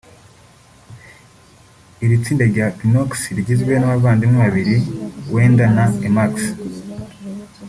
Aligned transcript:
Iri 2.03 2.17
tsinda 2.23 2.43
rya 2.51 2.65
Pinoxy 2.77 3.35
rigizwe 3.37 3.71
n’abavandimwe 3.77 4.37
babiri 4.43 4.75
Wenda 5.33 5.65
na 5.75 5.85
Emmaxy 6.07 6.49